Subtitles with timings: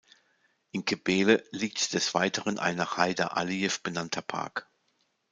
[0.71, 4.67] In Qəbələ liegt des Weiteren ein nach Heydar Aliyev benannter Park.